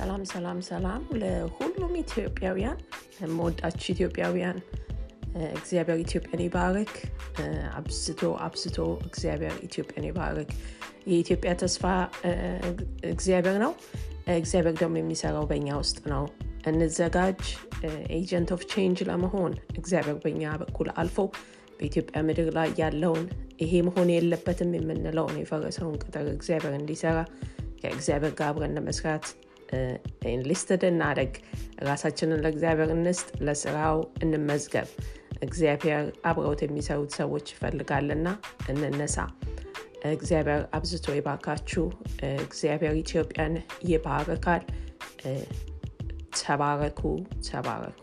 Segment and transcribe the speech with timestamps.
[0.00, 2.78] ሰላም ሰላም ሰላም ለሁሉም ኢትዮጵያውያን
[3.18, 4.58] የምወዳችሁ ኢትዮጵያውያን።
[5.54, 6.92] እግዚአብሔር ኢትዮጵያን ይባርክ።
[7.76, 8.78] አብዝቶ አብዝቶ
[9.08, 10.50] እግዚአብሔር ኢትዮጵያን ይባርክ።
[11.10, 11.84] የኢትዮጵያ ተስፋ
[13.12, 13.72] እግዚአብሔር ነው።
[14.36, 16.24] እግዚአብሔር ደግሞ የሚሰራው በእኛ ውስጥ ነው።
[16.70, 17.42] እንዘጋጅ።
[18.16, 21.18] agent of change ለመሆን እግዚአብሔር በኛ በኩል አልፎ
[21.76, 23.24] በኢትዮጵያ ምድር ላይ ያለውን
[23.62, 27.18] ይሄ መሆን የለበትም የምንለውን የፈረሰውን ቅጥር እግዚአብሔር እንዲሰራ
[27.80, 29.26] ከእግዚአብሔር ጋር አብረን ለመስራት
[30.30, 31.32] enlisted እናድርግ
[31.82, 34.88] ራሳችንን ለእግዚአብሔር እንስጥ ለስራው እንመዝገብ።
[35.42, 38.28] እግዚአብሔር አብረውት የሚሰሩት ሰዎች ይፈልጋልና
[38.70, 39.16] እንነሳ።
[40.10, 41.84] እግዚአብሔር አብዝቶ ይባርካችሁ።
[42.40, 43.54] እግዚአብሔር ኢትዮጵያን
[43.90, 44.62] ይባርካል።
[46.40, 47.00] ተባረኩ
[47.48, 48.02] ተባረኩ